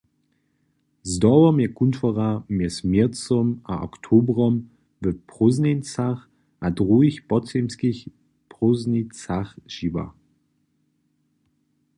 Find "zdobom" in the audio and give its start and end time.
1.11-1.57